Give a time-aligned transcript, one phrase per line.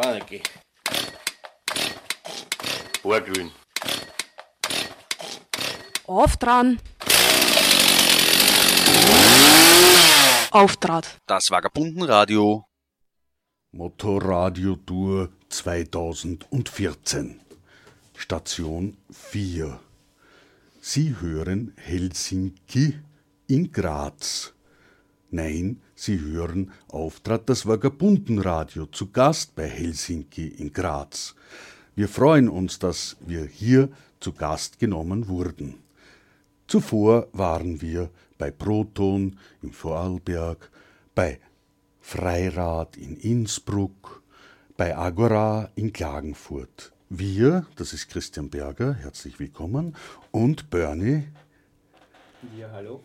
[0.00, 0.40] Haneke.
[3.02, 3.50] Borgrün.
[6.06, 6.78] Auf dran.
[10.52, 11.18] Auftrat.
[11.26, 12.64] Das Vagabundenradio.
[13.72, 17.40] Motorradio Tour 2014.
[18.16, 19.78] Station 4.
[20.80, 22.98] Sie hören Helsinki
[23.48, 24.54] in Graz.
[25.32, 31.36] Nein, Sie hören Auftrat das Vagabundenradio zu Gast bei Helsinki in Graz.
[31.94, 35.76] Wir freuen uns, dass wir hier zu Gast genommen wurden.
[36.66, 40.68] Zuvor waren wir bei Proton im Vorarlberg,
[41.14, 41.38] bei
[42.00, 44.24] Freirad in Innsbruck,
[44.76, 46.92] bei Agora in Klagenfurt.
[47.08, 49.94] Wir, das ist Christian Berger, herzlich willkommen,
[50.32, 51.28] und Bernie.
[52.58, 53.00] Ja, hallo.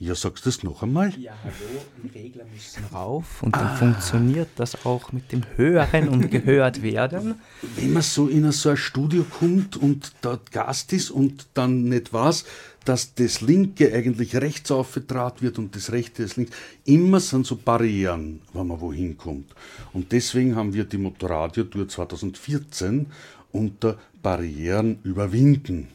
[0.00, 1.14] Ja, sagst du das noch einmal?
[1.18, 3.76] Ja, hallo, die Regler müssen rauf und dann ah.
[3.76, 7.36] funktioniert das auch mit dem Hören und gehört werden.
[7.76, 12.12] Wenn man so in so ein Studio kommt und dort Gast ist und dann nicht
[12.12, 12.44] weiß,
[12.84, 17.56] dass das Linke eigentlich rechts aufgetragen wird und das Rechte ist links, immer sind so
[17.56, 19.54] Barrieren, wenn man wohin kommt.
[19.92, 23.06] Und deswegen haben wir die Motorradio-Tour 2014
[23.52, 25.88] unter Barrieren überwinden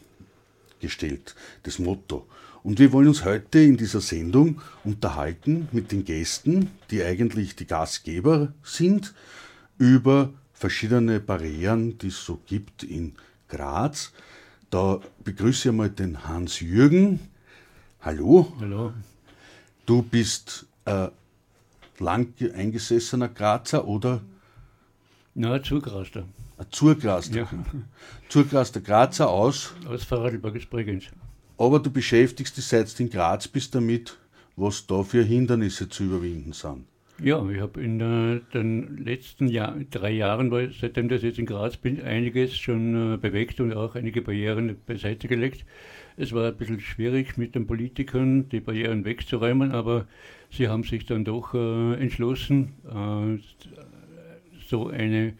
[0.80, 1.34] gestellt,
[1.64, 2.26] das Motto.
[2.62, 7.66] Und wir wollen uns heute in dieser Sendung unterhalten mit den Gästen, die eigentlich die
[7.66, 9.14] Gastgeber sind,
[9.78, 13.14] über verschiedene Barrieren, die es so gibt in
[13.48, 14.12] Graz.
[14.68, 17.20] Da begrüße ich einmal den Hans-Jürgen.
[18.02, 18.52] Hallo.
[18.60, 18.92] Hallo.
[19.86, 21.08] Du bist äh,
[21.98, 24.20] lang eingesessener Grazer oder?
[25.34, 26.24] Na, Zugraster.
[26.58, 27.38] Ein Zugraster.
[27.38, 27.48] Ja.
[28.28, 29.72] Zugraster Grazer aus?
[29.88, 31.06] Aus Vorarlberg Bregenz
[31.60, 34.16] aber du beschäftigst dich seit in Graz bist damit,
[34.56, 36.86] was da für Hindernisse zu überwinden sind.
[37.22, 41.44] Ja, ich habe in äh, den letzten Jahr, drei Jahren, weil seitdem das jetzt in
[41.44, 45.66] Graz bin, einiges schon äh, bewegt und auch einige Barrieren beiseite gelegt.
[46.16, 50.06] Es war ein bisschen schwierig mit den Politikern, die Barrieren wegzuräumen, aber
[50.50, 53.38] sie haben sich dann doch äh, entschlossen, äh,
[54.66, 55.34] so eine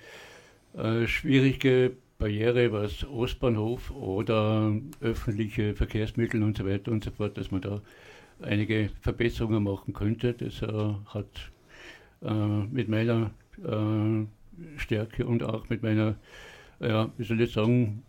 [0.76, 7.50] äh, schwierige Barriere, was Ostbahnhof oder öffentliche Verkehrsmittel und so weiter und so fort, dass
[7.50, 7.80] man da
[8.42, 10.34] einige Verbesserungen machen könnte.
[10.34, 11.50] Das äh, hat
[12.22, 12.32] äh,
[12.70, 13.30] mit meiner
[13.64, 14.26] äh,
[14.76, 16.16] Stärke und auch mit meiner,
[16.78, 18.02] ja, wie soll ich sagen,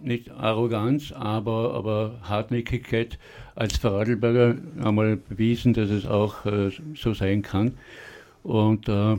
[0.00, 3.18] nicht Arroganz, aber, aber Hartnäckigkeit
[3.54, 7.72] als Vorarlberger einmal bewiesen, dass es auch äh, so sein kann.
[8.42, 9.16] Und äh,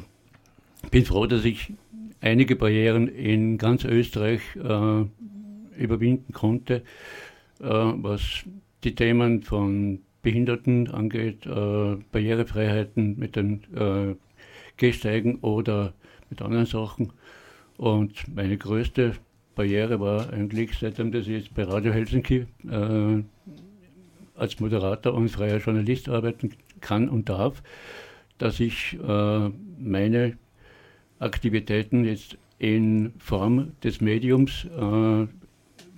[0.92, 1.74] bin froh, dass ich
[2.22, 5.06] einige Barrieren in ganz Österreich äh,
[5.78, 6.84] überwinden konnte,
[7.60, 8.44] äh, was
[8.84, 14.16] die Themen von Behinderten angeht, äh, Barrierefreiheiten mit den äh,
[14.78, 15.94] Gehsteigen oder
[16.30, 17.14] mit anderen Sachen.
[17.78, 19.14] Und meine größte
[19.56, 23.24] Barriere war eigentlich, seitdem ich jetzt bei Radio Helsinki äh,
[24.36, 26.52] als Moderator und freier Journalist arbeiten
[26.82, 27.64] kann und darf,
[28.38, 30.38] dass ich äh, meine
[31.20, 35.28] Aktivitäten jetzt in Form des Mediums äh,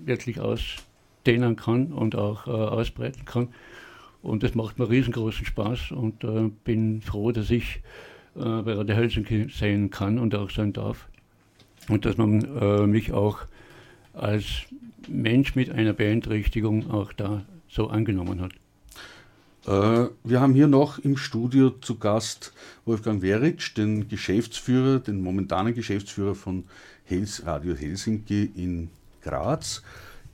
[0.06, 3.50] wirklich ausdehnen kann und auch äh, ausbreiten kann.
[4.22, 7.81] Und das macht mir riesengroßen Spaß und äh, bin froh, dass ich
[8.35, 11.08] äh, bei Radio Helsinki sein kann und auch sein darf.
[11.88, 13.40] Und dass man äh, mich auch
[14.13, 14.63] als
[15.08, 18.52] Mensch mit einer Beeinträchtigung auch da so angenommen hat.
[19.69, 22.53] Äh, wir haben hier noch im Studio zu Gast
[22.85, 26.63] Wolfgang Weritsch, den Geschäftsführer, den momentanen Geschäftsführer von
[27.06, 28.90] Hels Radio Helsinki in
[29.22, 29.84] Graz.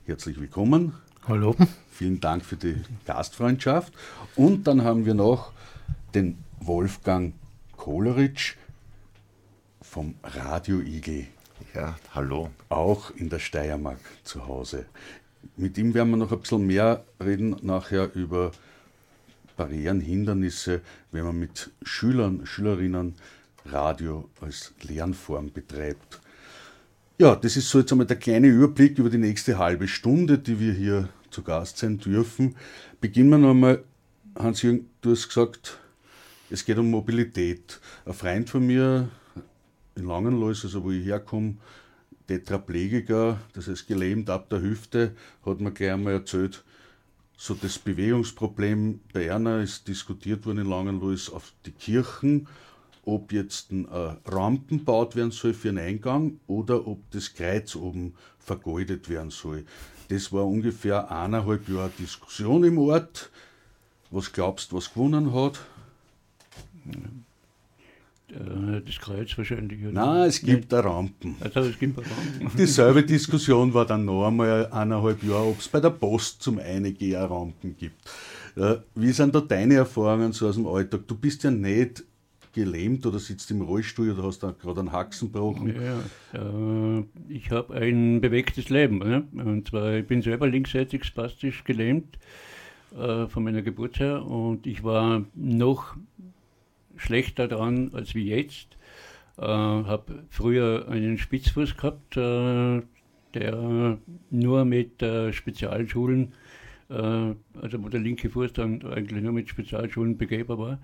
[0.06, 0.94] Herzlich willkommen.
[1.28, 1.54] Hallo.
[1.90, 3.92] Vielen Dank für die Gastfreundschaft.
[4.36, 5.52] Und dann haben wir noch
[6.14, 7.34] den Wolfgang
[7.76, 8.54] Koleritsch
[9.82, 11.26] vom Radio Igel.
[11.74, 12.48] Ja, hallo.
[12.70, 14.86] Auch in der Steiermark zu Hause.
[15.58, 18.52] Mit ihm werden wir noch ein bisschen mehr reden nachher über
[19.56, 23.14] Barrieren, Hindernisse, wenn man mit Schülern, Schülerinnen
[23.64, 26.20] Radio als Lernform betreibt.
[27.18, 30.60] Ja, das ist so jetzt einmal der kleine Überblick über die nächste halbe Stunde, die
[30.60, 32.56] wir hier zu Gast sein dürfen.
[33.00, 33.82] Beginnen wir nochmal,
[34.38, 35.78] Hans-Jürgen, du hast gesagt,
[36.50, 37.80] es geht um Mobilität.
[38.04, 39.08] Ein Freund von mir
[39.96, 41.56] in Langenlois, also wo ich herkomme,
[42.26, 45.12] Tetraplegiker, das heißt gelähmt ab der Hüfte,
[45.44, 46.64] hat mir gleich einmal erzählt,
[47.36, 52.48] so das Bewegungsproblem bei einer ist diskutiert worden in Langenlois auf die Kirchen,
[53.04, 57.76] ob jetzt ein äh, Rampen baut werden soll für einen Eingang oder ob das Kreuz
[57.76, 59.64] oben vergoldet werden soll.
[60.08, 63.30] Das war ungefähr eineinhalb Jahre Diskussion im Ort.
[64.10, 65.60] Was glaubst du, was gewonnen hat?
[68.30, 69.82] Äh, das Kreuz wahrscheinlich.
[69.82, 69.92] Oder?
[69.92, 71.36] Nein, es gibt da Rampen.
[71.40, 72.50] Also es gibt Rampen.
[72.58, 77.22] Dieselbe Diskussion war dann noch einmal eineinhalb Jahre, ob es bei der Post zum Eingehen
[77.22, 78.08] Rampen gibt.
[78.56, 81.06] Äh, wie sind da deine Erfahrungen so aus dem Alltag?
[81.06, 82.04] Du bist ja nicht
[82.52, 85.74] gelähmt oder sitzt im Rollstuhl oder hast da gerade einen Haxen gebrochen?
[86.32, 88.98] Ja, äh, ich habe ein bewegtes Leben.
[88.98, 89.24] Ne?
[89.34, 92.18] Und zwar, ich bin selber linksseitig spastisch gelähmt
[92.96, 95.96] äh, von meiner Geburt her und ich war noch
[96.96, 98.76] schlechter dran als wie jetzt.
[99.38, 102.82] Äh, habe früher einen Spitzfuß gehabt, äh,
[103.34, 103.98] der
[104.30, 106.32] nur mit äh, Spezialschulen,
[106.88, 110.78] äh, also wo der linke Fuß dann eigentlich nur mit Spezialschulen begehbar war.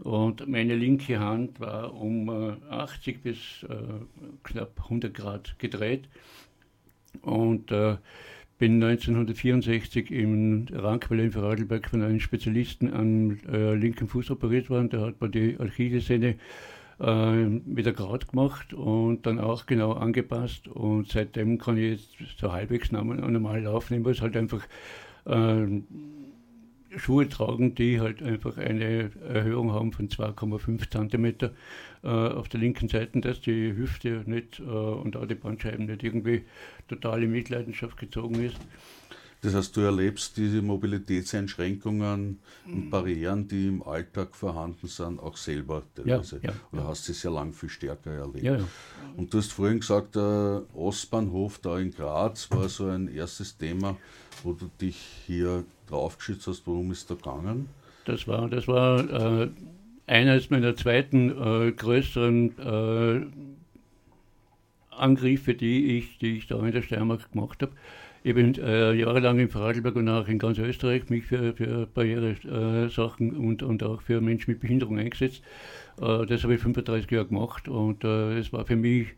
[0.00, 3.64] Und meine linke Hand war um 80 bis
[4.42, 6.06] knapp 100 Grad gedreht.
[7.22, 7.72] Und
[8.58, 14.88] bin 1964 im Rankwelle in Vorarlberg von einem Spezialisten am äh, linken Fuß operiert worden.
[14.88, 16.36] Der hat mir die Achillessehne
[16.98, 20.68] äh, wieder gerade gemacht und dann auch genau angepasst.
[20.68, 23.94] Und seitdem kann ich jetzt so halbwegs normal laufen.
[23.94, 24.66] Ich muss halt einfach
[25.26, 25.66] äh,
[26.96, 31.50] Schuhe tragen, die halt einfach eine Erhöhung haben von 2,5 cm
[32.02, 36.02] äh, auf der linken Seite, dass die Hüfte nicht äh, und auch die Bandscheiben nicht
[36.02, 36.44] irgendwie
[36.88, 38.56] total in Mitleidenschaft gezogen ist.
[39.46, 45.84] Das heißt, du erlebst diese Mobilitätseinschränkungen und Barrieren, die im Alltag vorhanden sind, auch selber
[45.94, 46.40] teilweise.
[46.42, 46.88] Ja, ja, Oder ja.
[46.88, 48.64] hast sie sehr lang viel stärker erlebt.
[49.16, 53.96] Und du hast vorhin gesagt, der Ostbahnhof da in Graz war so ein erstes Thema,
[54.42, 54.96] wo du dich
[55.26, 56.66] hier draufgeschützt hast.
[56.66, 57.68] Worum ist da gegangen?
[58.04, 59.48] Das war, das war äh,
[60.08, 63.26] eines meiner zweiten äh, größeren äh,
[64.90, 67.70] Angriffe, die ich, die ich da in der Steiermark gemacht habe.
[68.26, 73.36] Ich bin äh, jahrelang in Vorarlberg und auch in ganz Österreich mich für, für Barriere-Sachen
[73.36, 75.44] und, und auch für Menschen mit Behinderung eingesetzt.
[76.00, 79.14] Äh, das habe ich 35 Jahre gemacht und äh, es war für mich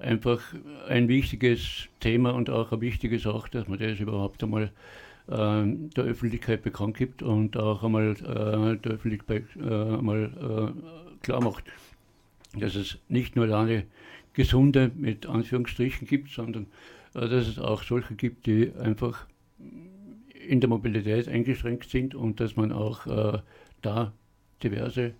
[0.00, 0.40] einfach
[0.88, 4.72] ein wichtiges Thema und auch eine wichtige Sache, dass man das überhaupt einmal
[5.30, 10.72] ähm, der Öffentlichkeit bekannt gibt und auch einmal äh, der Öffentlichkeit äh, einmal
[11.20, 11.64] klar macht,
[12.58, 13.84] dass es nicht nur alleine
[14.32, 16.66] gesunde mit Anführungsstrichen gibt, sondern
[17.26, 19.26] dass es auch solche gibt, die einfach
[20.46, 23.38] in der Mobilität eingeschränkt sind und dass man auch äh,
[23.82, 24.12] da
[24.62, 25.14] diverse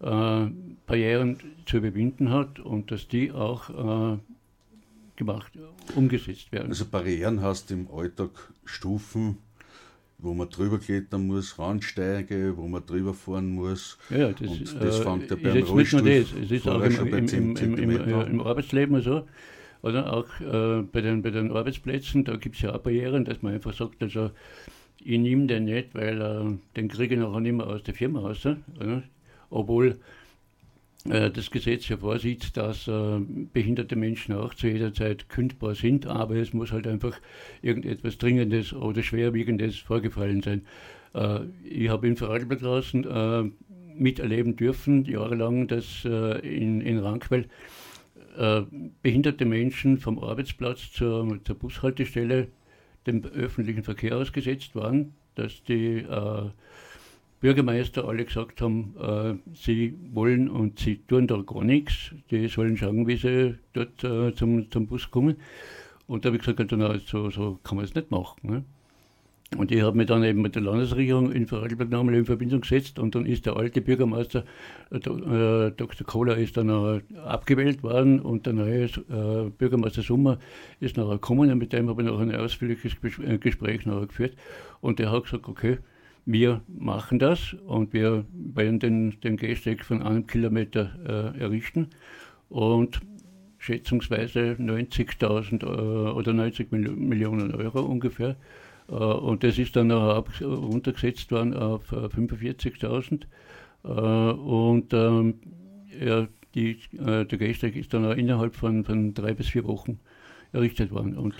[0.00, 0.46] äh,
[0.86, 4.18] Barrieren zu überwinden hat und dass die auch äh,
[5.16, 5.52] gemacht,
[5.94, 6.68] umgesetzt werden.
[6.68, 8.30] Also Barrieren hast im Alltag
[8.64, 9.38] Stufen,
[10.18, 13.98] wo man drüber klettern muss, Randsteige, wo man drüber fahren muss.
[14.10, 17.28] Ja, das, und das fängt ja beim Rollstuhl nicht nur das, es ist auch im,
[17.28, 19.26] im, im, im, Arbeitsleben so.
[19.82, 23.42] Oder auch äh, bei, den, bei den Arbeitsplätzen, da gibt es ja auch Barrieren, dass
[23.42, 24.30] man einfach sagt, also
[25.04, 28.20] ich nehme den nicht, weil äh, den kriege ich nachher nicht mehr aus der Firma
[28.20, 28.46] raus.
[28.80, 29.02] Oder?
[29.50, 29.98] Obwohl
[31.08, 33.20] äh, das Gesetz ja vorsieht, dass äh,
[33.52, 37.18] behinderte Menschen auch zu jeder Zeit kündbar sind, aber es muss halt einfach
[37.62, 40.62] irgendetwas Dringendes oder Schwerwiegendes vorgefallen sein.
[41.14, 43.50] Äh, ich habe in Vorarlberg draußen äh,
[43.94, 47.46] miterleben dürfen, jahrelang, dass äh, in, in Rankwell
[48.36, 48.62] äh,
[49.02, 52.48] behinderte Menschen vom Arbeitsplatz zur, zur, Bushaltestelle
[53.06, 56.50] dem öffentlichen Verkehr ausgesetzt waren, dass die äh,
[57.40, 62.76] Bürgermeister alle gesagt haben, äh, sie wollen und sie tun da gar nichts, die sollen
[62.76, 65.36] schauen, wie sie dort äh, zum, zum Bus kommen.
[66.06, 68.38] Und da habe ich gesagt, na, so, so kann man es nicht machen.
[68.42, 68.64] Ne?
[69.54, 72.98] Und ich habe mich dann eben mit der Landesregierung in Vorarlberg nochmal in Verbindung gesetzt
[72.98, 74.44] und dann ist der alte Bürgermeister,
[74.90, 76.00] äh, Dr.
[76.00, 80.38] Äh, Kohler, ist dann äh, abgewählt worden und der neue äh, Bürgermeister Sommer
[80.80, 84.34] ist nachher gekommen und mit dem habe ich noch ein ausführliches äh, Gespräch geführt
[84.80, 85.78] und der hat gesagt, okay,
[86.24, 91.90] wir machen das und wir werden den, den Gehsteig von einem Kilometer äh, errichten
[92.48, 93.00] und
[93.58, 98.34] schätzungsweise 90.000 oder 90 Millionen Euro ungefähr äh,
[98.88, 103.22] und das ist dann auch runtergesetzt worden auf 45.000.
[103.22, 105.34] Äh, äh, und ähm,
[106.00, 109.98] ja, die, der Gehsteig ist dann auch innerhalb von, von drei bis vier Wochen
[110.52, 111.16] errichtet worden.
[111.18, 111.34] Und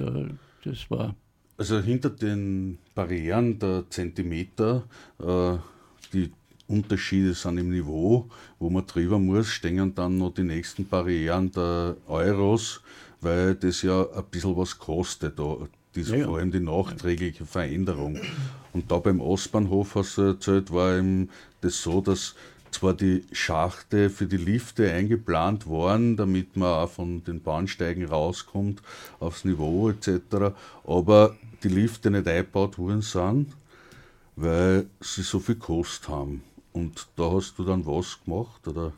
[0.65, 1.15] das war.
[1.57, 4.85] Also hinter den Barrieren der Zentimeter,
[6.13, 6.31] die
[6.69, 11.97] Unterschiede sind im Niveau, wo man drüber muss, stehen dann noch die nächsten Barrieren der
[12.07, 12.83] Euros,
[13.23, 15.41] weil das ja ein bisschen was kostet
[16.01, 18.19] das ja, vor allem die nachträgliche Veränderung.
[18.73, 22.35] Und da beim Ostbahnhof, hast du erzählt, war eben das so, dass
[22.71, 28.83] zwar die Schachte für die Lifte eingeplant waren, damit man auch von den Bahnsteigen rauskommt
[29.19, 30.55] aufs Niveau etc.,
[30.87, 33.49] aber die Lifte nicht eingebaut worden sind,
[34.37, 36.43] weil sie so viel Kost haben.
[36.73, 38.93] Und da hast du dann was gemacht, oder?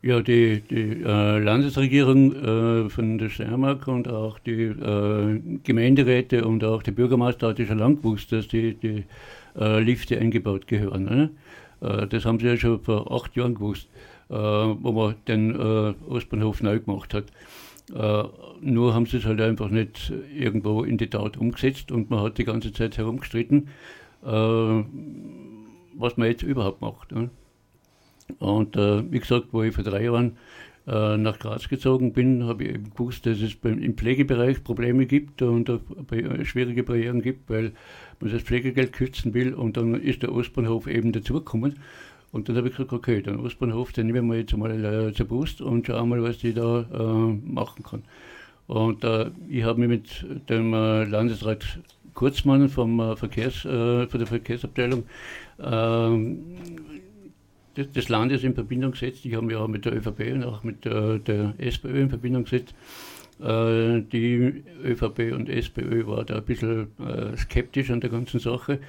[0.00, 6.62] Ja, die, die äh, Landesregierung äh, von der Steiermark und auch die äh, Gemeinderäte und
[6.62, 9.02] auch der Bürgermeister hat ja schon lange gewusst, dass die, die
[9.58, 11.04] äh, Lifte eingebaut gehören.
[11.04, 11.30] Ne?
[11.80, 13.88] Äh, das haben sie ja schon vor acht Jahren gewusst,
[14.30, 15.56] äh, wo man den
[16.08, 17.24] Ostbahnhof neu gemacht hat.
[18.60, 22.38] nur haben sie es halt einfach nicht irgendwo in die Tat umgesetzt und man hat
[22.38, 23.68] die ganze Zeit herumgestritten,
[24.20, 24.84] was
[26.16, 27.12] man jetzt überhaupt macht.
[27.12, 27.30] Ne?
[28.38, 30.36] Und äh, wie gesagt, wo ich vor drei Jahren
[30.86, 35.06] äh, nach Graz gezogen bin, habe ich eben gewusst, dass es beim, im Pflegebereich Probleme
[35.06, 35.80] gibt und auch
[36.44, 37.72] schwierige Barrieren gibt, weil
[38.20, 41.76] man das Pflegegeld kürzen will und dann ist der Ostbahnhof eben dazugekommen.
[42.30, 45.26] Und dann habe ich gesagt, okay, den Ostbahnhof, den nehmen wir jetzt mal äh, zur
[45.26, 48.02] Brust und schauen mal, was ich da äh, machen kann.
[48.66, 51.80] Und äh, ich habe mich mit dem äh, Landesrat
[52.12, 55.04] Kurzmann vom, äh, Verkehrs, äh, von der Verkehrsabteilung
[57.78, 59.24] ähm, des Landes in Verbindung gesetzt.
[59.24, 62.44] Ich habe mich auch mit der ÖVP und auch mit der, der SPÖ in Verbindung
[62.44, 62.74] gesetzt.
[63.40, 68.80] Äh, die ÖVP und SPÖ war da ein bisschen äh, skeptisch an der ganzen Sache,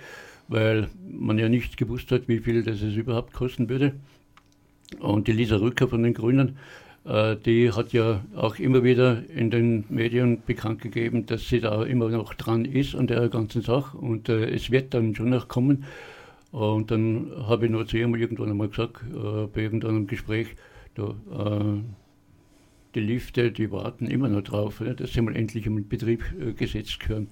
[0.47, 3.93] weil man ja nicht gewusst hat, wie viel das es überhaupt kosten würde.
[4.99, 6.57] Und die Lisa Rücker von den Grünen,
[7.05, 11.83] äh, die hat ja auch immer wieder in den Medien bekannt gegeben, dass sie da
[11.83, 15.85] immer noch dran ist an der ganzen Sache und es wird dann schon noch kommen.
[16.51, 20.47] Und dann habe ich noch zu ihm irgendwann einmal gesagt, äh, bei irgendeinem Gespräch,
[20.95, 21.81] da, äh,
[22.95, 26.53] die Lifte, die warten immer noch drauf, ja, dass sie mal endlich in Betrieb äh,
[26.53, 27.27] gesetzt gehören.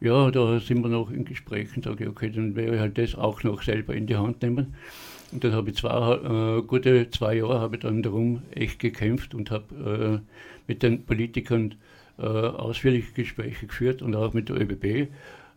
[0.00, 3.14] Ja, da sind wir noch in Gesprächen, sage ich, okay, dann werde ich halt das
[3.16, 4.74] auch noch selber in die Hand nehmen.
[5.32, 9.34] Und dann habe ich zwei, äh, gute zwei Jahre habe ich dann darum echt gekämpft
[9.34, 10.32] und habe äh,
[10.68, 11.74] mit den Politikern
[12.18, 15.08] äh, ausführliche Gespräche geführt und auch mit der ÖBB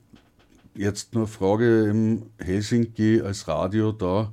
[0.74, 4.32] jetzt nur Frage im Helsinki als Radio da.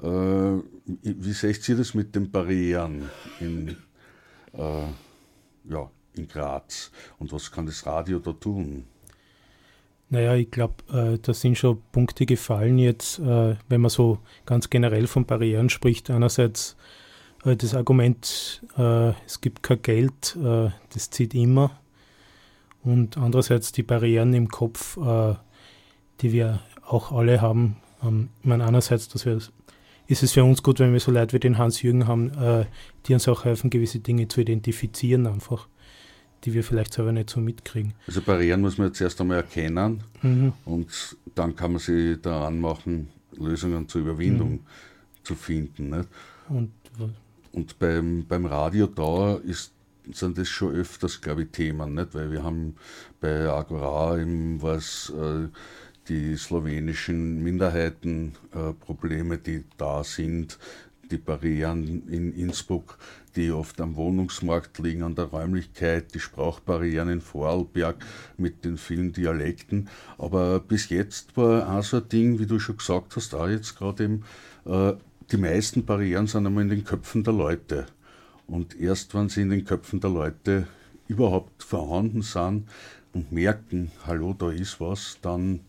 [0.00, 3.10] Wie seht ihr das mit den Barrieren
[3.40, 3.76] in
[4.52, 6.90] äh, ja, in Graz.
[7.18, 8.84] Und was kann das Radio da tun?
[10.10, 14.70] Naja, ich glaube, äh, da sind schon Punkte gefallen jetzt, äh, wenn man so ganz
[14.70, 16.10] generell von Barrieren spricht.
[16.10, 16.76] Einerseits
[17.44, 21.78] äh, das Argument, äh, es gibt kein Geld, äh, das zieht immer.
[22.82, 25.34] Und andererseits die Barrieren im Kopf, äh,
[26.20, 27.76] die wir auch alle haben.
[28.02, 29.38] Ähm, ich meine, einerseits, dass wir
[30.08, 32.64] ist es für uns gut, wenn wir so Leute wie den Hans-Jürgen haben, äh,
[33.06, 35.68] die uns auch helfen, gewisse Dinge zu identifizieren, einfach,
[36.44, 37.92] die wir vielleicht selber nicht so mitkriegen.
[38.06, 40.54] Also Barrieren muss man jetzt erst einmal erkennen mhm.
[40.64, 44.60] und dann kann man sich daran machen, Lösungen zur Überwindung mhm.
[45.22, 45.90] zu finden.
[45.90, 46.08] Nicht?
[46.48, 46.72] Und,
[47.52, 49.72] und beim, beim Radiodauer ist
[50.10, 52.14] sind das schon öfters, glaube ich, Themen, nicht?
[52.14, 52.76] weil wir haben
[53.20, 55.48] bei Agora eben was äh,
[56.08, 60.58] die slowenischen Minderheitenprobleme, äh, die da sind,
[61.10, 62.98] die Barrieren in Innsbruck,
[63.36, 67.96] die oft am Wohnungsmarkt liegen, an der Räumlichkeit, die Sprachbarrieren in Vorarlberg
[68.36, 69.88] mit den vielen Dialekten.
[70.18, 73.76] Aber bis jetzt war auch so ein Ding, wie du schon gesagt hast, auch jetzt
[73.76, 74.24] gerade eben,
[74.66, 74.94] äh,
[75.30, 77.86] die meisten Barrieren sind einmal in den Köpfen der Leute.
[78.46, 80.66] Und erst wenn sie in den Köpfen der Leute
[81.06, 82.66] überhaupt vorhanden sind
[83.12, 85.60] und merken, hallo, da ist was, dann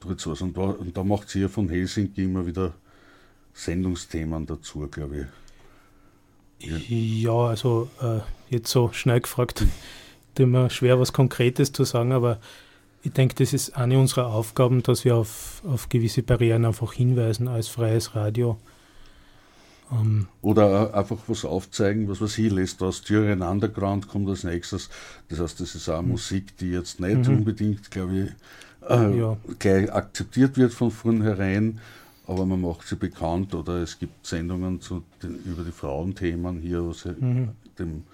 [0.00, 0.40] tut was.
[0.40, 2.74] Und da, und da macht sie ja von Helsinki immer wieder
[3.52, 5.28] Sendungsthemen dazu, glaube
[6.60, 6.70] ich.
[6.70, 9.64] Ja, ja also äh, jetzt so schnell gefragt,
[10.38, 12.38] immer schwer was Konkretes zu sagen, aber
[13.02, 17.48] ich denke, das ist eine unserer Aufgaben, dass wir auf, auf gewisse Barrieren einfach hinweisen
[17.48, 18.58] als freies Radio.
[19.92, 22.82] Ähm, Oder einfach was aufzeigen, was was hier lässt.
[22.82, 24.90] Aus Thüringen Underground kommt als nächstes.
[25.28, 26.08] Das heißt, das ist auch mhm.
[26.08, 27.38] Musik, die jetzt nicht mhm.
[27.38, 28.30] unbedingt, glaube ich,
[28.88, 29.36] äh, ja.
[29.58, 31.80] gleich akzeptiert wird von vornherein,
[32.26, 34.80] aber man macht sie bekannt oder es gibt Sendungen
[35.22, 37.50] den, über die Frauenthemen hier, was ich mhm.
[37.78, 38.04] dem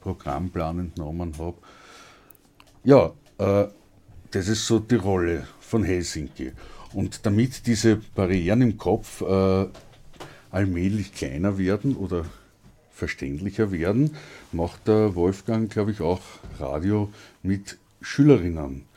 [0.00, 1.56] Programmplan entnommen habe.
[2.84, 3.68] Ja, äh,
[4.30, 6.52] das ist so die Rolle von Helsinki.
[6.92, 9.66] Und damit diese Barrieren im Kopf äh,
[10.50, 12.24] allmählich kleiner werden oder
[12.90, 14.16] verständlicher werden,
[14.52, 16.20] macht der Wolfgang, glaube ich, auch
[16.58, 17.10] Radio
[17.42, 18.89] mit Schülerinnen.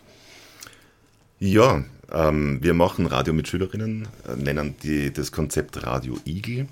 [1.45, 1.83] Ja,
[2.13, 6.67] ähm, wir machen Radio mit Schülerinnen, äh, nennen die, das Konzept Radio Igel.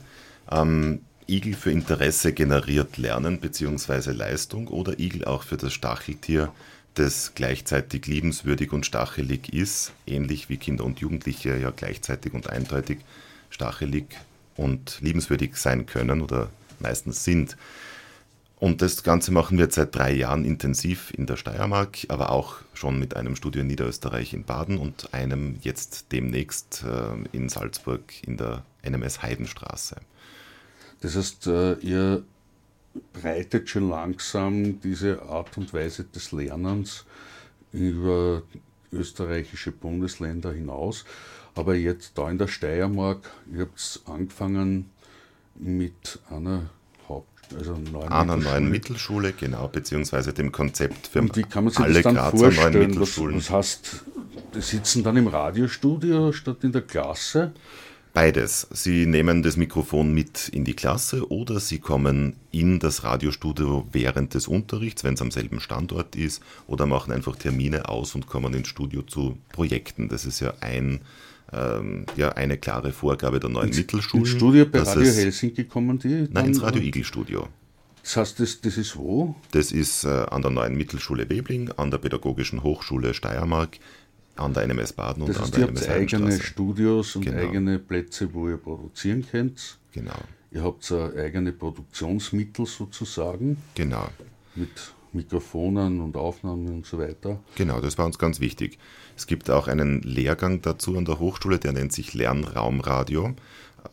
[0.50, 4.12] Ähm, Igel für Interesse generiert Lernen bzw.
[4.12, 6.54] Leistung oder Igel auch für das Stacheltier,
[6.94, 13.00] das gleichzeitig liebenswürdig und stachelig ist, ähnlich wie Kinder und Jugendliche ja gleichzeitig und eindeutig
[13.50, 14.06] stachelig
[14.56, 16.50] und liebenswürdig sein können oder
[16.80, 17.58] meistens sind.
[18.62, 23.00] Und das Ganze machen wir seit drei Jahren intensiv in der Steiermark, aber auch schon
[23.00, 28.38] mit einem Studio in Niederösterreich in Baden und einem jetzt demnächst äh, in Salzburg in
[28.38, 29.96] der NMS Heidenstraße.
[31.00, 32.24] Das heißt, äh, ihr
[33.14, 37.06] breitet schon langsam diese Art und Weise des Lernens
[37.72, 38.44] über
[38.92, 41.04] österreichische Bundesländer hinaus.
[41.56, 44.92] Aber jetzt da in der Steiermark, ihr habt angefangen
[45.56, 46.70] mit einer
[47.10, 48.60] Haupt, also neuen einer Mittelschule.
[48.60, 52.16] neuen Mittelschule, genau, beziehungsweise dem Konzept für Und wie kann man sich alle das dann
[52.16, 53.00] Grazer vorstellen?
[53.00, 54.06] Was, was heißt,
[54.56, 57.54] die sitzen dann im Radiostudio statt in der Klasse?
[58.14, 58.68] Beides.
[58.72, 64.34] Sie nehmen das Mikrofon mit in die Klasse oder Sie kommen in das Radiostudio während
[64.34, 68.54] des Unterrichts, wenn es am selben Standort ist, oder machen einfach Termine aus und kommen
[68.54, 70.10] ins Studio zu Projekten.
[70.10, 71.00] Das ist ja ein
[71.54, 74.26] ähm, ja, eine klare Vorgabe der neuen Mittelschulen.
[74.26, 76.28] Ins Studio bei Radio es, Helsinki kommen die?
[76.32, 77.48] Nein, ins Radio Igel Studio.
[78.04, 79.36] Das heißt, das, das ist wo?
[79.52, 83.78] Das ist äh, an der neuen Mittelschule Webling, an der Pädagogischen Hochschule Steiermark,
[84.36, 87.26] an der NMS Baden das und heißt, an der NMS Ihr habt eigene Studios und
[87.26, 87.38] genau.
[87.38, 89.78] eigene Plätze, wo ihr produzieren könnt.
[89.92, 90.20] Genau.
[90.52, 93.58] Ihr habt eigene Produktionsmittel sozusagen.
[93.76, 94.08] Genau.
[94.56, 97.40] Mit Mikrofonen und Aufnahmen und so weiter.
[97.56, 98.78] Genau, das war uns ganz wichtig.
[99.18, 103.36] Es gibt auch einen Lehrgang dazu an der Hochschule, der nennt sich Lernraumradio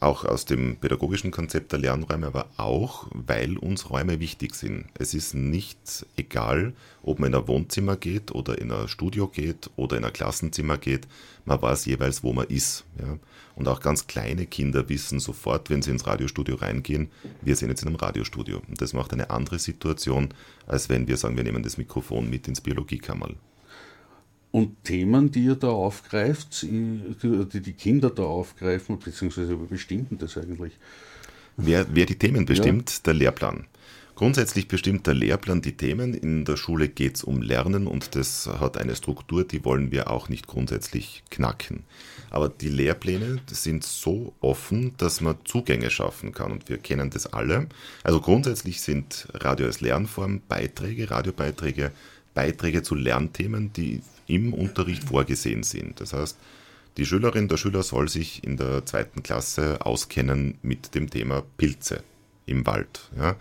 [0.01, 4.87] auch aus dem pädagogischen Konzept der Lernräume, aber auch, weil uns Räume wichtig sind.
[4.99, 9.71] Es ist nicht egal, ob man in ein Wohnzimmer geht oder in ein Studio geht
[9.77, 11.09] oder in ein Klassenzimmer geht.
[11.45, 12.85] Man weiß jeweils, wo man ist.
[12.99, 13.19] Ja?
[13.59, 17.09] Und auch ganz kleine Kinder wissen sofort, wenn sie ins Radiostudio reingehen,
[17.43, 18.63] wir sind jetzt in einem Radiostudio.
[18.69, 20.29] Und das macht eine andere Situation,
[20.69, 23.35] als wenn wir sagen, wir nehmen das Mikrofon mit ins Biologiekammerl.
[24.53, 30.39] Und Themen, die ihr da aufgreift, die die Kinder da aufgreifen, beziehungsweise wer bestimmt das
[30.39, 30.75] eigentlich?
[31.57, 32.91] Wer, wer die Themen bestimmt?
[32.91, 32.99] Ja.
[33.07, 33.67] Der Lehrplan.
[34.19, 36.13] Grundsätzlich bestimmt der Lehrplan die Themen.
[36.13, 40.11] In der Schule geht es um Lernen und das hat eine Struktur, die wollen wir
[40.11, 41.85] auch nicht grundsätzlich knacken.
[42.29, 47.33] Aber die Lehrpläne sind so offen, dass man Zugänge schaffen kann und wir kennen das
[47.33, 47.69] alle.
[48.03, 51.93] Also grundsätzlich sind Radio als Lernform Beiträge, Radiobeiträge,
[52.35, 56.01] Beiträge zu Lernthemen, die im Unterricht vorgesehen sind.
[56.01, 56.37] Das heißt,
[56.97, 62.03] die Schülerin, der Schüler soll sich in der zweiten Klasse auskennen mit dem Thema Pilze
[62.47, 63.13] im Wald.
[63.17, 63.37] Ja.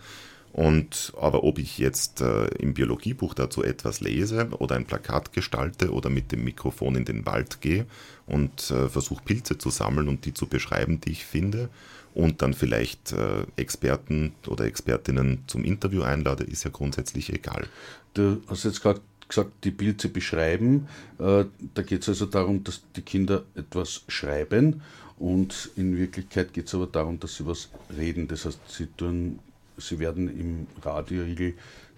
[0.52, 5.92] Und aber ob ich jetzt äh, im Biologiebuch dazu etwas lese oder ein Plakat gestalte
[5.92, 7.86] oder mit dem Mikrofon in den Wald gehe
[8.26, 11.68] und äh, versuche Pilze zu sammeln und die zu beschreiben, die ich finde,
[12.14, 17.68] und dann vielleicht äh, Experten oder Expertinnen zum Interview einlade, ist ja grundsätzlich egal.
[18.14, 20.88] Du hast jetzt gerade gesagt, die Pilze beschreiben.
[21.18, 24.82] Äh, da geht es also darum, dass die Kinder etwas schreiben
[25.18, 28.26] und in Wirklichkeit geht es aber darum, dass sie was reden.
[28.28, 29.38] Das heißt, sie, tun,
[29.78, 31.54] sie werden im Radioigel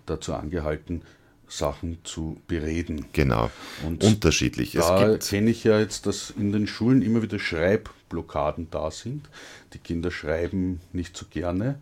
[0.07, 1.03] dazu angehalten,
[1.49, 3.07] Sachen zu bereden.
[3.13, 3.51] Genau.
[3.85, 4.73] Und unterschiedlich.
[4.73, 9.29] Da kenne ich ja jetzt, dass in den Schulen immer wieder Schreibblockaden da sind.
[9.73, 11.81] Die Kinder schreiben nicht so gerne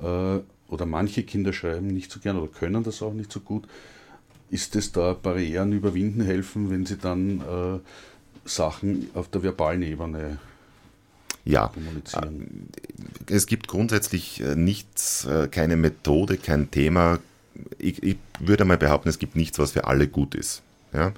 [0.00, 3.68] äh, oder manche Kinder schreiben nicht so gerne oder können das auch nicht so gut
[4.54, 7.80] ist es da Barrieren überwinden helfen, wenn Sie dann äh,
[8.48, 10.38] Sachen auf der verbalen Ebene
[11.44, 12.68] ja, kommunizieren?
[13.28, 17.18] Äh, es gibt grundsätzlich äh, nichts, äh, keine Methode, kein Thema.
[17.78, 20.62] Ich, ich würde mal behaupten, es gibt nichts, was für alle gut ist.
[20.92, 21.12] Ja?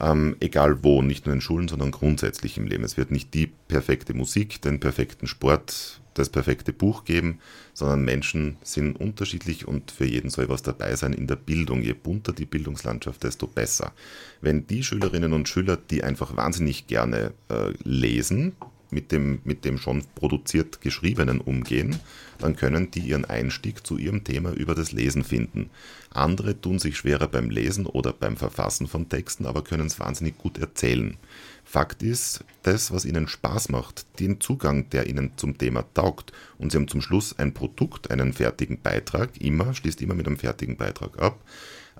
[0.00, 2.84] Ähm, egal wo, nicht nur in Schulen, sondern grundsätzlich im Leben.
[2.84, 7.40] Es wird nicht die perfekte Musik, den perfekten Sport, das perfekte Buch geben,
[7.74, 11.82] sondern Menschen sind unterschiedlich und für jeden soll was dabei sein in der Bildung.
[11.82, 13.92] Je bunter die Bildungslandschaft, desto besser.
[14.40, 18.56] Wenn die Schülerinnen und Schüler, die einfach wahnsinnig gerne äh, lesen,
[18.96, 22.00] mit dem, mit dem schon produziert Geschriebenen umgehen,
[22.38, 25.68] dann können die ihren Einstieg zu ihrem Thema über das Lesen finden.
[26.10, 30.38] Andere tun sich schwerer beim Lesen oder beim Verfassen von Texten, aber können es wahnsinnig
[30.38, 31.18] gut erzählen.
[31.62, 36.72] Fakt ist, das, was ihnen Spaß macht, den Zugang, der ihnen zum Thema taugt, und
[36.72, 40.78] sie haben zum Schluss ein Produkt, einen fertigen Beitrag, immer, schließt immer mit einem fertigen
[40.78, 41.38] Beitrag ab,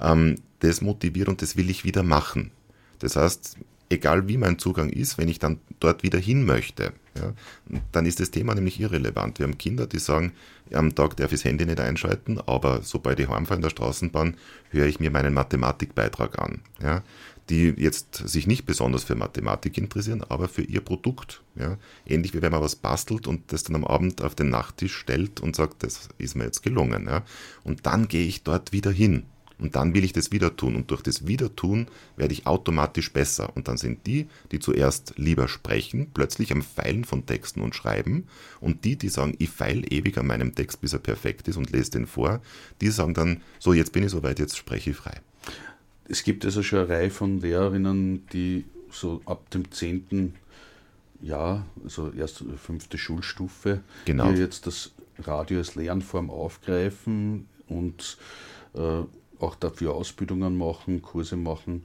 [0.01, 2.53] ähm, das motiviert und das will ich wieder machen.
[3.01, 7.33] Das heißt, egal wie mein Zugang ist, wenn ich dann dort wieder hin möchte, ja,
[7.93, 9.39] dann ist das Thema nämlich irrelevant.
[9.39, 10.33] Wir haben Kinder, die sagen,
[10.73, 14.37] am Tag darf ich das Handy nicht einschalten, aber sobald ich heimfahre in der Straßenbahn,
[14.71, 16.61] höre ich mir meinen Mathematikbeitrag an.
[16.83, 17.03] Ja,
[17.49, 21.43] die jetzt sich nicht besonders für Mathematik interessieren, aber für ihr Produkt.
[21.55, 21.79] Ja.
[22.05, 25.41] Ähnlich wie wenn man was bastelt und das dann am Abend auf den Nachttisch stellt
[25.41, 27.07] und sagt, das ist mir jetzt gelungen.
[27.07, 27.23] Ja.
[27.63, 29.25] Und dann gehe ich dort wieder hin.
[29.59, 30.77] Und dann will ich das wieder tun.
[30.77, 33.55] Und durch das Wiedertun werde ich automatisch besser.
[33.57, 38.27] Und dann sind die, die zuerst lieber sprechen, plötzlich am Feilen von Texten und Schreiben.
[38.61, 41.73] Und die, die sagen, ich feile ewig an meinem Text, bis er perfekt ist und
[41.73, 42.41] lese den vor,
[42.81, 45.21] die sagen dann, so, jetzt bin ich soweit, jetzt spreche ich frei.
[46.09, 50.35] Es gibt also schon eine Reihe von Lehrerinnen, die so ab dem 10.
[51.23, 54.31] Jahr, also erste, fünfte Schulstufe, genau.
[54.31, 58.19] die jetzt das Radio als Lernform aufgreifen und
[58.75, 59.03] äh,
[59.41, 61.85] auch dafür Ausbildungen machen, Kurse machen,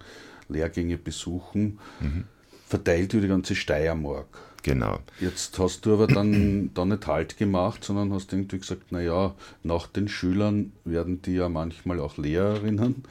[0.49, 2.25] Lehrgänge besuchen, mhm.
[2.67, 4.27] verteilt über die ganze Steiermark.
[4.63, 4.99] Genau.
[5.19, 9.33] Jetzt hast du aber dann, dann nicht Halt gemacht, sondern hast irgendwie gesagt, naja,
[9.63, 13.03] nach den Schülern werden die ja manchmal auch Lehrerinnen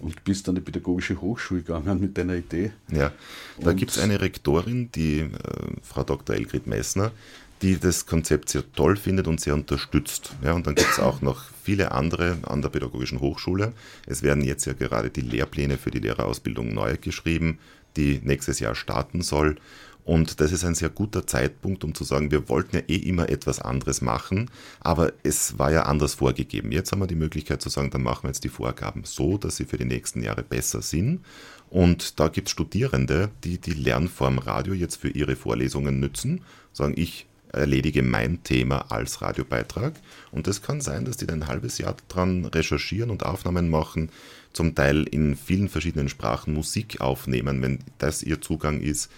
[0.00, 2.72] und bist an die Pädagogische Hochschule gegangen mit deiner Idee.
[2.90, 3.12] Ja,
[3.58, 5.28] da gibt es eine Rektorin, die äh,
[5.82, 6.36] Frau Dr.
[6.36, 7.12] Elgrid Messner,
[7.62, 10.34] die das Konzept sehr toll findet und sehr unterstützt.
[10.42, 13.72] Ja, und dann gibt es auch noch viele andere an der Pädagogischen Hochschule.
[14.06, 17.58] Es werden jetzt ja gerade die Lehrpläne für die Lehrerausbildung neu geschrieben,
[17.96, 19.56] die nächstes Jahr starten soll.
[20.04, 23.28] Und das ist ein sehr guter Zeitpunkt, um zu sagen, wir wollten ja eh immer
[23.28, 26.72] etwas anderes machen, aber es war ja anders vorgegeben.
[26.72, 29.56] Jetzt haben wir die Möglichkeit zu sagen, dann machen wir jetzt die Vorgaben so, dass
[29.56, 31.20] sie für die nächsten Jahre besser sind.
[31.68, 36.42] Und da gibt es Studierende, die die Lernform Radio jetzt für ihre Vorlesungen nützen,
[36.72, 39.94] sagen, ich erledige mein Thema als Radiobeitrag.
[40.30, 44.10] Und es kann sein, dass die dann ein halbes Jahr dran recherchieren und Aufnahmen machen,
[44.52, 49.10] zum Teil in vielen verschiedenen Sprachen Musik aufnehmen, wenn das ihr Zugang ist.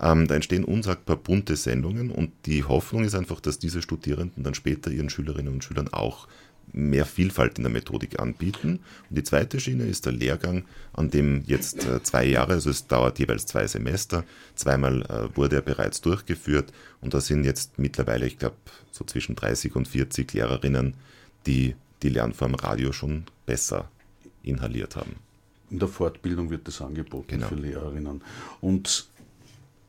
[0.00, 4.54] Ähm, da entstehen unsagbar bunte Sendungen und die Hoffnung ist einfach, dass diese Studierenden dann
[4.54, 6.28] später ihren Schülerinnen und Schülern auch
[6.72, 8.80] mehr Vielfalt in der Methodik anbieten.
[9.08, 12.86] Und die zweite Schiene ist der Lehrgang, an dem jetzt äh, zwei Jahre, also es
[12.86, 18.26] dauert jeweils zwei Semester, zweimal äh, wurde er bereits durchgeführt und da sind jetzt mittlerweile,
[18.26, 18.56] ich glaube,
[18.90, 20.94] so zwischen 30 und 40 Lehrerinnen,
[21.46, 23.90] die die Lernform Radio schon besser
[24.42, 25.16] inhaliert haben.
[25.70, 27.48] In der Fortbildung wird das angeboten genau.
[27.48, 28.22] für Lehrerinnen.
[28.60, 29.08] Und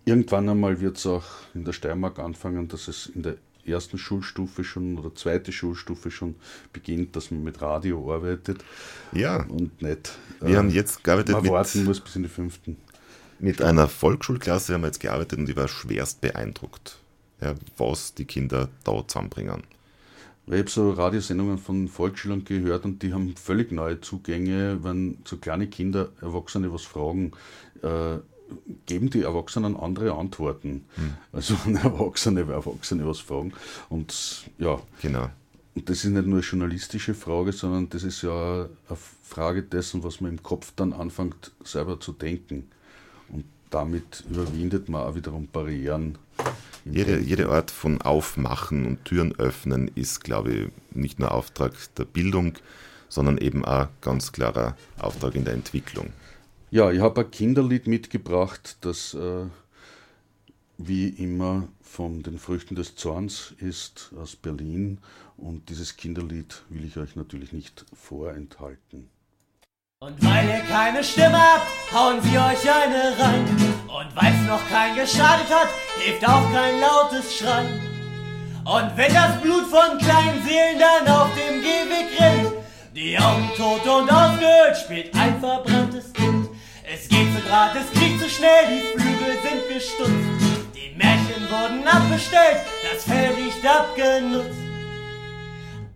[0.05, 3.35] irgendwann einmal wird es auch in der Steiermark anfangen, dass es in der
[3.71, 6.35] ersten Schulstufe schon oder zweite Schulstufe schon
[6.73, 8.63] beginnt, dass man mit Radio arbeitet.
[9.11, 9.43] Ja.
[9.43, 10.17] Und nicht.
[10.41, 11.33] Wir äh, haben jetzt gearbeitet.
[11.33, 12.77] Man mit, warten muss bis in die fünften.
[13.39, 16.97] Mit einer Volksschulklasse haben wir jetzt gearbeitet und ich war schwerst beeindruckt,
[17.41, 19.63] ja, was die Kinder da zusammenbringen.
[20.51, 25.37] Ich habe so Radiosendungen von Volksschülern gehört und die haben völlig neue Zugänge, wenn so
[25.37, 27.33] kleine Kinder, Erwachsene was fragen.
[27.83, 28.17] Äh,
[28.85, 30.85] geben die Erwachsenen andere Antworten.
[30.95, 31.13] Hm.
[31.31, 33.53] Also wenn Erwachsene, Erwachsene was fragen.
[33.89, 35.29] Und ja, genau.
[35.75, 40.03] Und das ist nicht nur eine journalistische Frage, sondern das ist ja eine Frage dessen,
[40.03, 42.69] was man im Kopf dann anfängt selber zu denken.
[43.29, 46.17] Und damit überwindet man auch wiederum Barrieren.
[46.85, 52.05] Jede, jede Art von Aufmachen und Türen öffnen ist, glaube ich, nicht nur Auftrag der
[52.05, 52.53] Bildung,
[53.09, 56.11] sondern eben auch ganz klarer Auftrag in der Entwicklung.
[56.71, 59.45] Ja, ich habe ein Kinderlied mitgebracht, das äh,
[60.77, 64.99] wie immer von den Früchten des Zorns ist aus Berlin.
[65.35, 69.09] Und dieses Kinderlied will ich euch natürlich nicht vorenthalten.
[70.01, 73.45] Und weil ihr keine Stimme habt, hauen sie euch eine rein.
[73.87, 77.81] Und weil's noch kein geschadet hat, hilft auch kein lautes Schreien.
[78.63, 82.53] Und wenn das Blut von kleinen Seelen dann auf dem Gehweg rinnt,
[82.95, 86.38] die Augen tot und ausgehöhlt, spielt ein verbranntes Kind.
[86.91, 90.73] Es geht so grad, es kriegt so schnell, die Flügel sind gestutzt.
[90.73, 94.57] Die Märchen wurden abbestellt, das Fell nicht abgenutzt.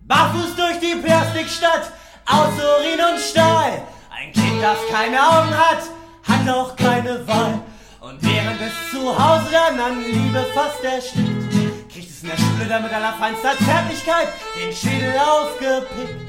[0.03, 1.91] Barfuß durch die Plastikstadt,
[2.27, 3.81] aus Urin und Stahl.
[4.15, 5.81] Ein Kind, das keine Augen hat,
[6.27, 7.59] hat auch keine Wahl.
[7.99, 12.65] Und während es zu Hause dann an Liebe fast erstickt, kriegt es in der Schule
[12.69, 14.27] dann mit allerfeinster Zärtlichkeit
[14.61, 16.21] den Schädel aufgepickt.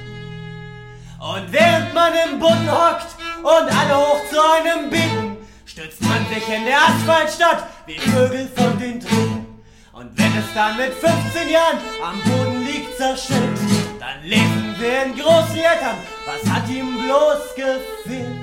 [1.19, 6.49] Und während man im Boden hockt, und alle hoch zu einem bitten, stützt man sich
[6.49, 9.47] in der Asphaltstadt wie Vögel von den Tritten.
[9.93, 13.59] Und wenn es dann mit 15 Jahren am Boden liegt zerschellt,
[14.01, 18.41] dann lesen wir in großen Lettern, was hat ihm bloß gefehlt.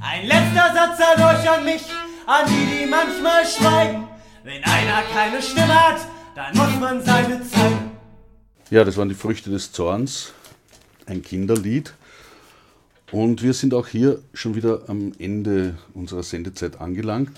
[0.00, 1.82] Ein letzter Satz an euch, an mich,
[2.26, 4.08] an die, die manchmal schweigen.
[4.44, 6.00] Wenn einer keine Stimme hat,
[6.36, 7.90] dann muss man seine zeigen.
[8.70, 10.32] Ja, das waren die Früchte des Zorns,
[11.06, 11.92] ein Kinderlied.
[13.12, 17.32] Und wir sind auch hier schon wieder am Ende unserer Sendezeit angelangt.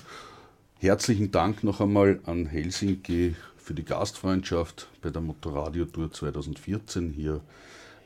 [0.78, 7.40] Herzlichen Dank noch einmal an Helsinki für die Gastfreundschaft bei der Motorradio Tour 2014 hier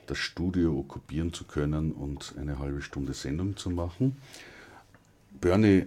[0.06, 4.16] das Studio okkupieren zu können und eine halbe Stunde Sendung zu machen.
[5.40, 5.86] Bernie,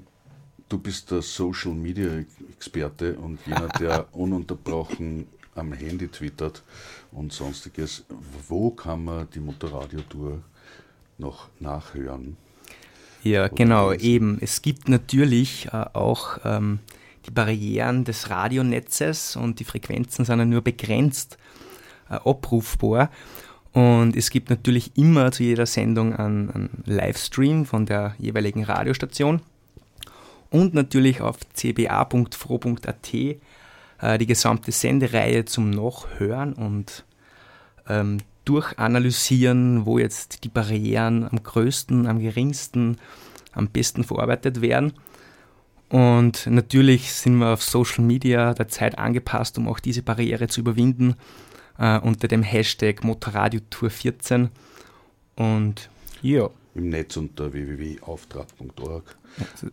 [0.67, 6.61] du bist der Social Media Experte und jener, der ununterbrochen am Handy twittert
[7.13, 8.03] und sonstiges.
[8.49, 10.41] Wo kann man die Motorradio Tour
[11.19, 12.37] noch nachhören.
[13.23, 14.37] Ja, genau, eben.
[14.41, 16.79] Es gibt natürlich äh, auch ähm,
[17.25, 21.37] die Barrieren des Radionetzes und die Frequenzen sind ja nur begrenzt
[22.09, 23.09] äh, abrufbar.
[23.73, 29.41] Und es gibt natürlich immer zu jeder Sendung einen, einen Livestream von der jeweiligen Radiostation
[30.49, 33.37] und natürlich auf cba.fro.at äh,
[34.17, 37.05] die gesamte Sendereihe zum Nachhören und
[37.87, 38.17] ähm,
[38.49, 42.97] durchanalysieren, wo jetzt die Barrieren am größten, am geringsten,
[43.53, 44.93] am besten verarbeitet werden.
[45.89, 50.61] Und natürlich sind wir auf Social Media der Zeit angepasst, um auch diese Barriere zu
[50.61, 51.15] überwinden,
[51.77, 54.49] äh, unter dem Hashtag Motorradiotour14.
[55.35, 55.89] Und
[56.21, 56.49] ja.
[56.75, 59.03] Im Netz unter www.auftrag.org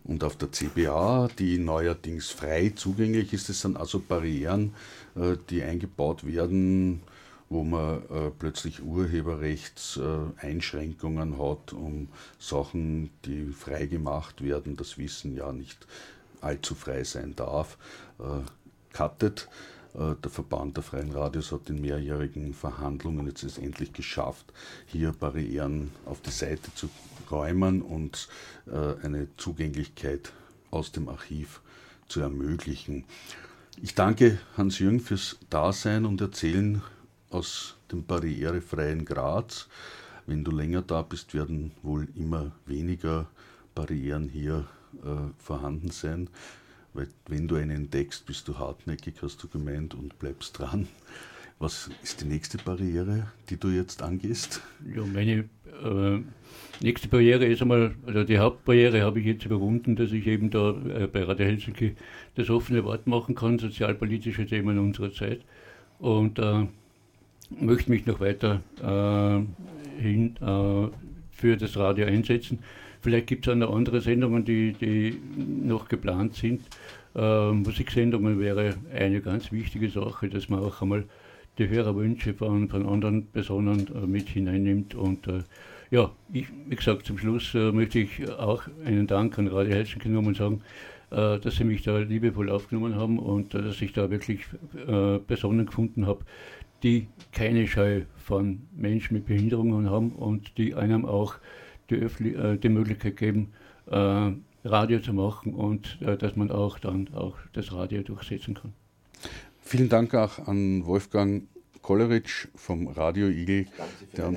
[0.04, 3.48] und auf der CBA, die neuerdings frei zugänglich ist.
[3.48, 4.74] Das sind also Barrieren,
[5.14, 7.02] äh, die eingebaut werden,
[7.48, 15.50] wo man äh, plötzlich Urheberrechtseinschränkungen hat, um Sachen, die frei gemacht werden, das Wissen ja
[15.52, 15.86] nicht
[16.40, 17.78] allzu frei sein darf,
[18.18, 18.40] äh,
[18.92, 19.48] cuttet.
[19.94, 24.52] Äh, der Verband der Freien Radios hat in mehrjährigen Verhandlungen jetzt es endlich geschafft,
[24.86, 26.90] hier Barrieren auf die Seite zu
[27.30, 28.28] räumen und
[28.66, 30.32] äh, eine Zugänglichkeit
[30.70, 31.60] aus dem Archiv
[32.08, 33.04] zu ermöglichen.
[33.82, 36.82] Ich danke Hans-Jürgen fürs Dasein und Erzählen
[37.30, 39.68] aus dem barrierefreien Graz.
[40.26, 43.26] Wenn du länger da bist, werden wohl immer weniger
[43.74, 44.66] Barrieren hier
[45.04, 46.28] äh, vorhanden sein.
[46.94, 50.88] Weil wenn du einen entdeckst, bist du hartnäckig, hast du gemeint, und bleibst dran.
[51.58, 54.60] Was ist die nächste Barriere, die du jetzt angehst?
[54.94, 55.48] Ja, meine
[55.82, 56.22] äh,
[56.82, 60.70] nächste Barriere ist einmal, also die Hauptbarriere habe ich jetzt überwunden, dass ich eben da
[60.70, 61.96] äh, bei Radio Helsinki
[62.34, 65.40] das offene Wort machen kann, sozialpolitische Themen unserer Zeit.
[65.98, 66.66] Und äh,
[67.50, 70.88] möchte mich noch weiter äh, hin äh,
[71.30, 72.58] für das Radio einsetzen.
[73.00, 76.62] Vielleicht gibt es auch noch andere Sendungen, die, die noch geplant sind.
[77.14, 81.04] Äh, Musiksendungen wäre eine ganz wichtige Sache, dass man auch einmal
[81.58, 84.94] die Hörerwünsche von, von anderen Personen äh, mit hineinnimmt.
[84.94, 85.42] Und äh,
[85.90, 90.08] ja, ich, wie gesagt, zum Schluss äh, möchte ich auch einen Dank an Radio Helsinki
[90.08, 90.62] genommen und sagen,
[91.10, 94.40] äh, dass Sie mich da liebevoll aufgenommen haben und dass ich da wirklich
[95.26, 96.20] Personen gefunden habe,
[96.82, 101.36] die keine Scheu von Menschen mit Behinderungen haben und die einem auch
[101.90, 103.52] die, äh, die Möglichkeit geben,
[103.86, 104.32] äh,
[104.64, 108.72] Radio zu machen und äh, dass man auch dann auch das Radio durchsetzen kann.
[109.60, 111.44] Vielen Dank auch an Wolfgang
[111.82, 113.66] Kolleritsch vom Radio Igel,
[114.16, 114.32] der,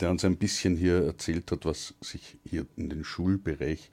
[0.00, 3.90] der, uns ein bisschen hier erzählt hat, was sich hier in den Schulbereich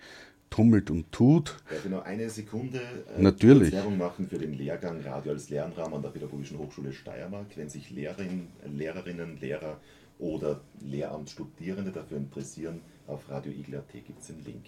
[0.51, 1.57] tummelt und tut.
[1.71, 2.79] Ja, genau, eine Sekunde
[3.17, 3.71] äh, Natürlich.
[3.71, 7.47] Werbung machen für den Lehrgang Radio als Lernraum an der Pädagogischen Hochschule Steiermark.
[7.55, 9.79] Wenn sich Lehrerin, Lehrerinnen, Lehrer
[10.19, 14.65] oder Lehramtsstudierende dafür interessieren, auf Radio Igel.at gibt es den Link.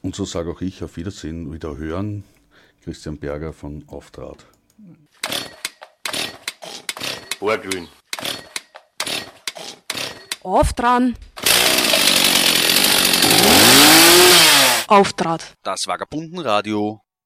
[0.00, 2.24] Und so sage auch ich auf Wiedersehen, wieder hören.
[2.82, 4.36] Christian Berger von Auftrag.
[7.40, 7.88] Ohrgrün.
[10.42, 11.14] Auftrag.
[14.86, 15.54] Auftrat.
[15.62, 17.03] Das Vagabundenradio